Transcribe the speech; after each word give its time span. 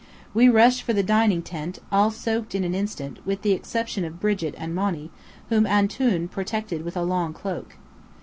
We 0.33 0.49
rushed 0.49 0.81
for 0.81 0.93
the 0.93 1.03
dining 1.03 1.43
tent, 1.43 1.77
all 1.91 2.09
soaked 2.09 2.55
in 2.55 2.63
an 2.63 2.73
instant, 2.73 3.19
with 3.23 3.43
the 3.43 3.51
exception 3.51 4.03
of 4.03 4.19
Brigit 4.19 4.55
and 4.57 4.73
Monny, 4.73 5.11
whom 5.49 5.67
"Antoun" 5.67 6.27
protected 6.27 6.81
with 6.81 6.97
a 6.97 7.03
long 7.03 7.33
cloak. 7.33 7.75